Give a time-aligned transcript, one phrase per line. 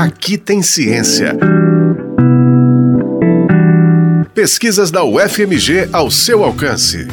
[0.00, 1.36] Aqui tem ciência.
[4.34, 7.06] Pesquisas da UFMG ao seu alcance.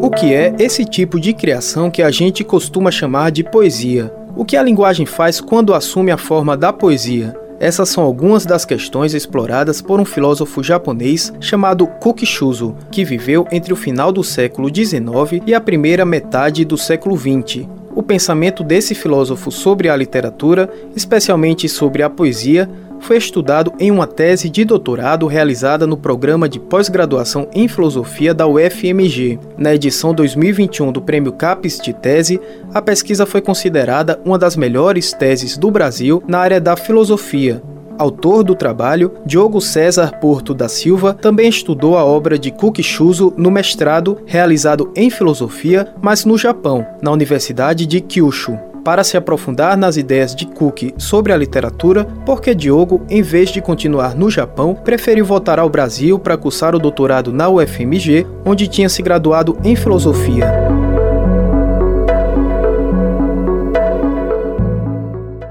[0.00, 4.21] O que é esse tipo de criação que a gente costuma chamar de poesia?
[4.34, 7.36] O que a linguagem faz quando assume a forma da poesia?
[7.60, 13.74] Essas são algumas das questões exploradas por um filósofo japonês chamado Kukishuzo, que viveu entre
[13.74, 17.68] o final do século XIX e a primeira metade do século XX.
[17.94, 22.68] O pensamento desse filósofo sobre a literatura, especialmente sobre a poesia,
[23.02, 28.46] foi estudado em uma tese de doutorado realizada no programa de pós-graduação em filosofia da
[28.46, 29.38] UFMG.
[29.58, 32.40] Na edição 2021 do Prêmio CAPES de Tese,
[32.72, 37.60] a pesquisa foi considerada uma das melhores teses do Brasil na área da filosofia.
[37.98, 43.50] Autor do trabalho, Diogo César Porto da Silva também estudou a obra de Kukishuzo no
[43.50, 49.96] mestrado realizado em filosofia, mas no Japão, na Universidade de Kyushu para se aprofundar nas
[49.96, 55.24] ideias de Cook sobre a literatura, porque Diogo, em vez de continuar no Japão, preferiu
[55.24, 60.52] voltar ao Brasil para cursar o doutorado na UFMG, onde tinha se graduado em filosofia.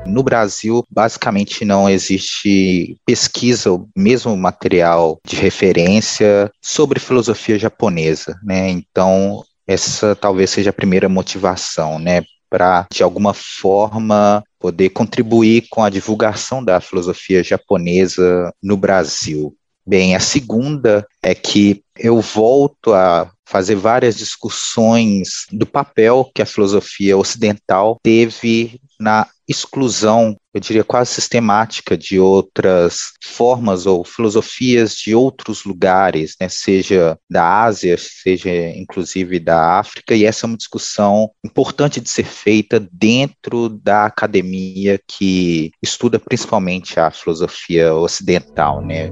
[0.05, 8.69] No Brasil, basicamente não existe pesquisa ou mesmo material de referência sobre filosofia japonesa, né?
[8.69, 12.23] Então, essa talvez seja a primeira motivação, né?
[12.52, 19.55] Para, de alguma forma, poder contribuir com a divulgação da filosofia japonesa no Brasil.
[19.88, 26.45] Bem, a segunda é que eu volto a fazer várias discussões do papel que a
[26.45, 35.13] filosofia ocidental teve na exclusão, eu diria quase sistemática, de outras formas ou filosofias de
[35.13, 41.30] outros lugares, né, seja da Ásia, seja inclusive da África, e essa é uma discussão
[41.43, 49.09] importante de ser feita dentro da academia que estuda principalmente a filosofia ocidental, né.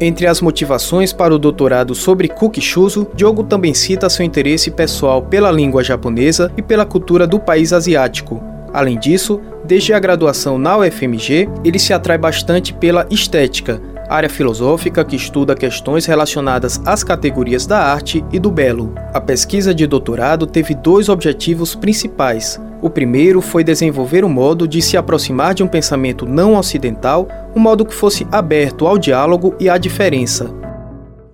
[0.00, 5.50] Entre as motivações para o doutorado sobre Kukishuzo, Diogo também cita seu interesse pessoal pela
[5.50, 8.40] língua japonesa e pela cultura do país asiático.
[8.72, 15.04] Além disso, desde a graduação na UFMG, ele se atrai bastante pela estética, área filosófica
[15.04, 18.94] que estuda questões relacionadas às categorias da arte e do belo.
[19.12, 22.60] A pesquisa de doutorado teve dois objetivos principais.
[22.80, 27.26] O primeiro foi desenvolver um modo de se aproximar de um pensamento não ocidental,
[27.58, 30.48] um modo que fosse aberto ao diálogo e à diferença.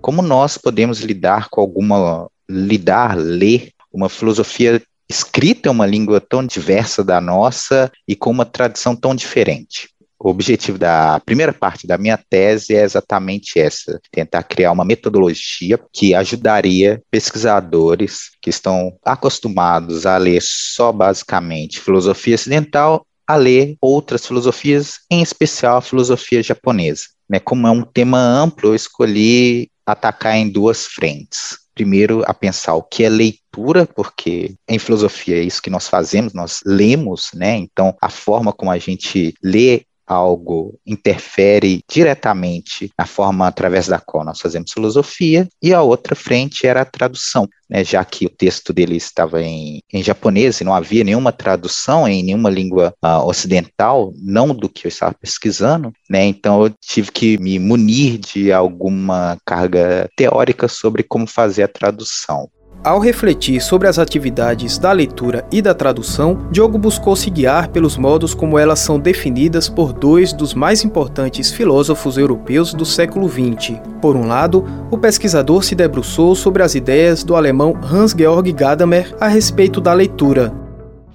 [0.01, 6.43] Como nós podemos lidar com alguma lidar, ler uma filosofia escrita em uma língua tão
[6.45, 9.91] diversa da nossa e com uma tradição tão diferente?
[10.19, 15.79] O objetivo da primeira parte da minha tese é exatamente essa: tentar criar uma metodologia
[15.93, 24.27] que ajudaria pesquisadores que estão acostumados a ler só basicamente filosofia ocidental a ler outras
[24.27, 27.05] filosofias, em especial a filosofia japonesa.
[27.29, 27.41] Né?
[27.41, 31.59] Como é um tema amplo, eu escolhi atacar em duas frentes.
[31.75, 36.33] Primeiro, a pensar o que é leitura, porque em filosofia é isso que nós fazemos,
[36.33, 37.57] nós lemos, né?
[37.57, 44.25] Então, a forma como a gente lê algo interfere diretamente na forma através da qual
[44.25, 48.73] nós fazemos filosofia, e a outra frente era a tradução, né, já que o texto
[48.73, 54.13] dele estava em, em japonês e não havia nenhuma tradução em nenhuma língua uh, ocidental,
[54.17, 59.39] não do que eu estava pesquisando, né, então eu tive que me munir de alguma
[59.45, 62.49] carga teórica sobre como fazer a tradução.
[62.85, 67.97] Ao refletir sobre as atividades da leitura e da tradução, Diogo buscou se guiar pelos
[67.97, 73.81] modos como elas são definidas por dois dos mais importantes filósofos europeus do século XX.
[74.03, 79.29] Por um lado, o pesquisador se debruçou sobre as ideias do alemão Hans-Georg Gadamer a
[79.29, 80.53] respeito da leitura,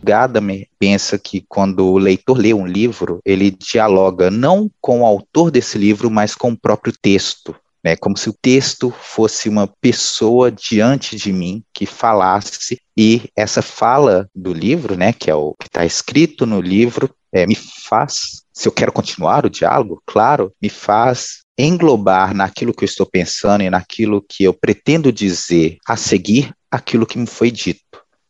[0.02, 5.52] Gadamer pensa que quando o leitor lê um livro, ele dialoga não com o autor
[5.52, 7.53] desse livro, mas com o próprio texto
[7.84, 13.61] né, como se o texto fosse uma pessoa diante de mim que falasse e essa
[13.61, 18.43] fala do livro, né, que é o que está escrito no livro, é, me faz,
[18.52, 23.64] se eu quero continuar o diálogo, claro, me faz englobar naquilo que eu estou pensando
[23.64, 27.81] e naquilo que eu pretendo dizer a seguir aquilo que me foi dito.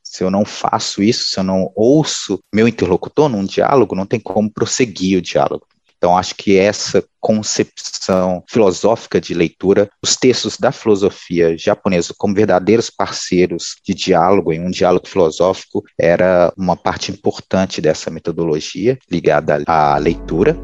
[0.03, 4.19] Se eu não faço isso, se eu não ouço meu interlocutor num diálogo, não tem
[4.19, 5.67] como prosseguir o diálogo.
[5.99, 12.89] Então, acho que essa concepção filosófica de leitura, os textos da filosofia japonesa como verdadeiros
[12.89, 19.97] parceiros de diálogo, em um diálogo filosófico, era uma parte importante dessa metodologia ligada à
[19.97, 20.57] leitura.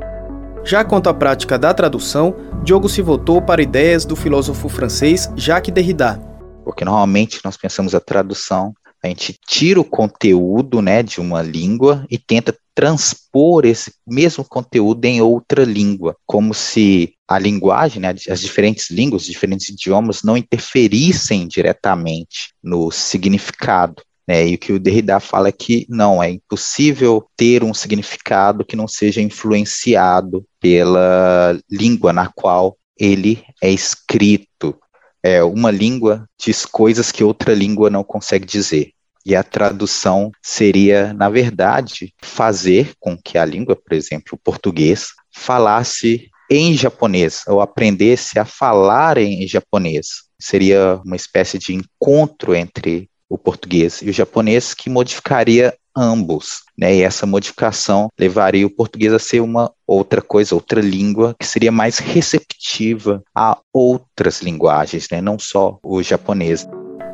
[0.64, 2.34] Já quanto à prática da tradução,
[2.64, 6.18] Diogo se voltou para ideias do filósofo francês Jacques Derrida.
[6.64, 8.74] Porque normalmente nós pensamos a tradução,
[9.06, 15.06] a gente tira o conteúdo né, de uma língua e tenta transpor esse mesmo conteúdo
[15.06, 20.36] em outra língua, como se a linguagem, né, as diferentes línguas, os diferentes idiomas não
[20.36, 24.04] interferissem diretamente no significado.
[24.28, 28.66] Né, e o que o Derrida fala é que não, é impossível ter um significado
[28.66, 34.76] que não seja influenciado pela língua na qual ele é escrito.
[35.24, 38.95] É, uma língua diz coisas que outra língua não consegue dizer.
[39.26, 45.08] E a tradução seria, na verdade, fazer com que a língua, por exemplo, o português,
[45.34, 50.26] falasse em japonês, ou aprendesse a falar em japonês.
[50.40, 56.94] Seria uma espécie de encontro entre o português e o japonês que modificaria ambos, né?
[56.94, 61.72] E essa modificação levaria o português a ser uma outra coisa, outra língua que seria
[61.72, 65.22] mais receptiva a outras linguagens, né?
[65.22, 66.68] Não só o japonês.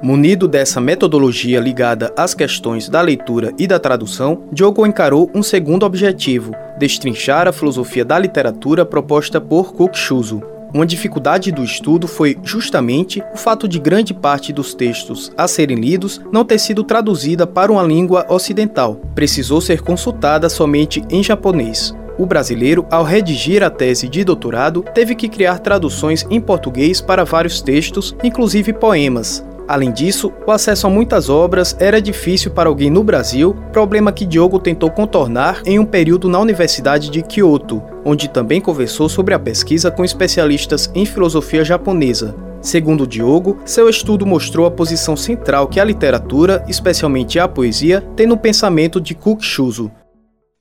[0.03, 5.85] Munido dessa metodologia ligada às questões da leitura e da tradução, Diogo encarou um segundo
[5.85, 10.41] objetivo: destrinchar a filosofia da literatura proposta por Kokushuzo,
[10.73, 15.77] uma dificuldade do estudo foi justamente o fato de grande parte dos textos a serem
[15.77, 18.95] lidos não ter sido traduzida para uma língua ocidental.
[19.13, 21.93] Precisou ser consultada somente em japonês.
[22.17, 27.25] O brasileiro, ao redigir a tese de doutorado, teve que criar traduções em português para
[27.25, 32.89] vários textos, inclusive poemas, Além disso, o acesso a muitas obras era difícil para alguém
[32.89, 38.27] no Brasil, problema que Diogo tentou contornar em um período na Universidade de Kyoto, onde
[38.27, 42.35] também conversou sobre a pesquisa com especialistas em filosofia japonesa.
[42.61, 48.27] Segundo Diogo, seu estudo mostrou a posição central que a literatura, especialmente a poesia, tem
[48.27, 49.91] no pensamento de Kukshuzo,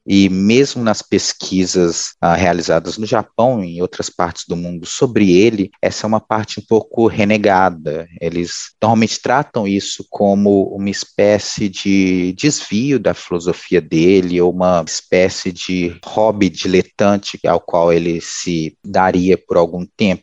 [0.06, 5.32] e mesmo nas pesquisas ah, realizadas no Japão e em outras partes do mundo sobre
[5.32, 8.08] ele, essa é uma parte um pouco renegada.
[8.20, 15.52] Eles normalmente tratam isso como uma espécie de desvio da filosofia dele, ou uma espécie
[15.52, 20.22] de hobby diletante ao qual ele se daria por algum tempo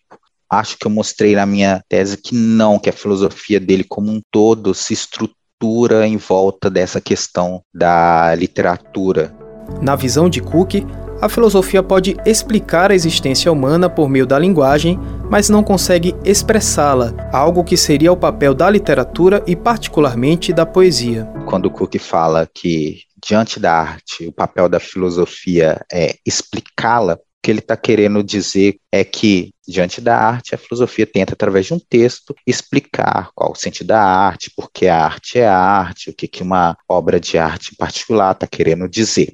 [0.50, 4.22] acho que eu mostrei na minha tese que não, que a filosofia dele como um
[4.32, 9.47] todo se estrutura em volta dessa questão da literatura.
[9.82, 10.76] Na visão de Cook,
[11.20, 15.00] a filosofia pode explicar a existência humana por meio da linguagem,
[15.32, 21.26] mas não consegue expressá-la, algo que seria o papel da literatura e, particularmente, da poesia.
[21.48, 27.50] Quando Cook fala que, diante da arte, o papel da filosofia é explicá-la, o que
[27.50, 31.80] ele está querendo dizer é que, diante da arte, a filosofia tenta, através de um
[31.80, 36.14] texto, explicar qual o sentido da arte, por que a arte é a arte, o
[36.14, 39.34] que, que uma obra de arte em particular está querendo dizer.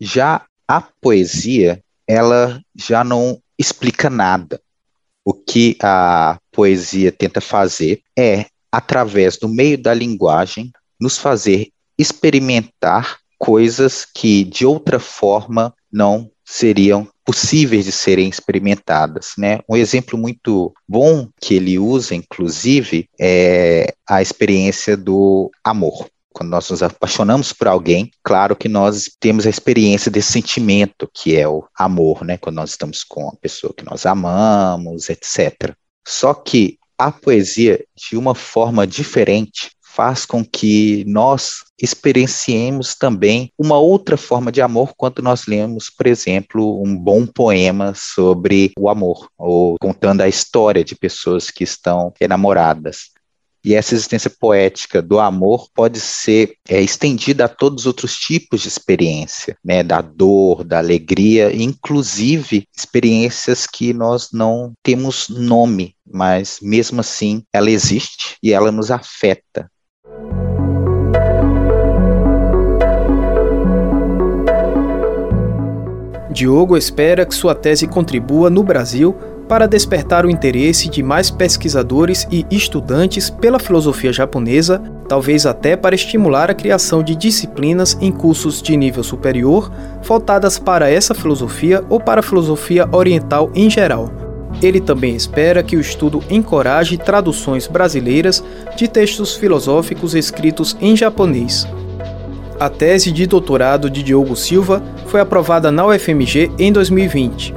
[0.00, 4.60] Já a poesia, ela já não explica nada.
[5.24, 11.68] O que a poesia tenta fazer é, através do meio da linguagem, nos fazer
[11.98, 19.60] experimentar coisas que de outra forma não seriam possíveis de serem experimentadas, né?
[19.68, 26.70] Um exemplo muito bom que ele usa, inclusive, é a experiência do amor quando nós
[26.70, 31.64] nos apaixonamos por alguém, claro que nós temos a experiência desse sentimento que é o
[31.76, 32.36] amor, né?
[32.36, 35.74] Quando nós estamos com a pessoa que nós amamos, etc.
[36.06, 43.78] Só que a poesia, de uma forma diferente, faz com que nós experienciemos também uma
[43.78, 49.28] outra forma de amor quando nós lemos, por exemplo, um bom poema sobre o amor,
[49.36, 53.10] ou contando a história de pessoas que estão enamoradas.
[53.64, 58.62] E essa existência poética do amor pode ser é, estendida a todos os outros tipos
[58.62, 66.58] de experiência, né, da dor, da alegria, inclusive experiências que nós não temos nome, mas
[66.62, 69.70] mesmo assim ela existe e ela nos afeta.
[76.38, 79.16] Diogo espera que sua tese contribua no Brasil
[79.48, 85.94] para despertar o interesse de mais pesquisadores e estudantes pela filosofia japonesa, talvez até para
[85.94, 91.98] estimular a criação de disciplinas em cursos de nível superior voltadas para essa filosofia ou
[91.98, 94.12] para a filosofia oriental em geral.
[94.62, 98.44] Ele também espera que o estudo encoraje traduções brasileiras
[98.76, 101.66] de textos filosóficos escritos em japonês.
[102.60, 107.54] A tese de doutorado de Diogo Silva foi aprovada na UFMG em 2020.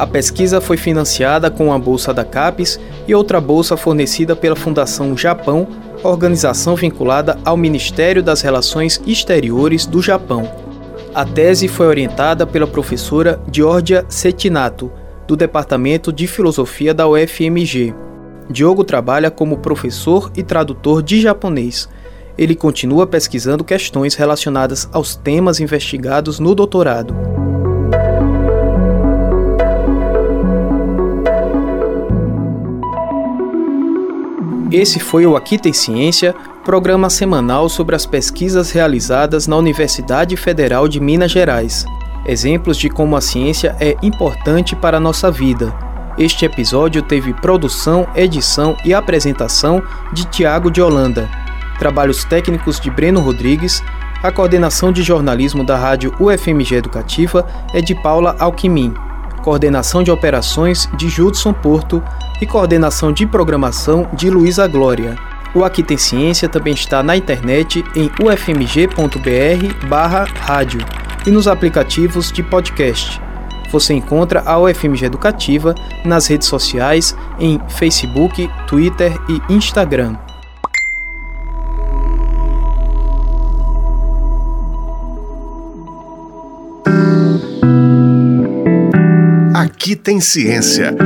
[0.00, 5.14] A pesquisa foi financiada com a bolsa da CAPES e outra bolsa fornecida pela Fundação
[5.14, 5.68] Japão,
[6.02, 10.50] organização vinculada ao Ministério das Relações Exteriores do Japão.
[11.14, 14.90] A tese foi orientada pela professora Georgia Setinato,
[15.28, 17.94] do Departamento de Filosofia da UFMG.
[18.48, 21.90] Diogo trabalha como professor e tradutor de japonês.
[22.38, 27.39] Ele continua pesquisando questões relacionadas aos temas investigados no doutorado.
[34.72, 36.32] Esse foi o Aqui Tem Ciência,
[36.64, 41.84] programa semanal sobre as pesquisas realizadas na Universidade Federal de Minas Gerais.
[42.24, 45.74] Exemplos de como a ciência é importante para a nossa vida.
[46.16, 51.28] Este episódio teve produção, edição e apresentação de Tiago de Holanda,
[51.80, 53.82] trabalhos técnicos de Breno Rodrigues,
[54.22, 58.94] a coordenação de jornalismo da rádio UFMG Educativa é de Paula Alquimim
[59.40, 62.02] coordenação de operações de Judson Porto
[62.40, 65.16] e coordenação de programação de Luísa Glória.
[65.54, 70.80] O Aqui Tem Ciência também está na internet em ufmg.br/rádio
[71.26, 73.20] e nos aplicativos de podcast.
[73.70, 80.16] Você encontra a UFMG Educativa nas redes sociais em Facebook, Twitter e Instagram.
[89.54, 90.96] Aqui tem ciência.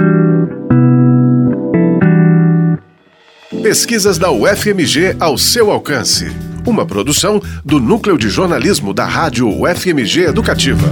[3.64, 6.30] Pesquisas da UFMG ao seu alcance.
[6.66, 10.86] Uma produção do Núcleo de Jornalismo da Rádio UFMG Educativa.